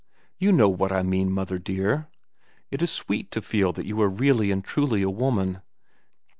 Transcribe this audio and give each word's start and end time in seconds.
You 0.39 0.51
know 0.51 0.67
what 0.67 0.91
I 0.91 1.03
mean, 1.03 1.31
mother 1.31 1.59
dear. 1.59 2.07
It 2.71 2.81
is 2.81 2.91
sweet 2.91 3.29
to 3.29 3.39
feel 3.39 3.71
that 3.73 3.85
you 3.85 4.01
are 4.01 4.09
really 4.09 4.49
and 4.49 4.63
truly 4.65 5.03
a 5.03 5.11
woman." 5.11 5.61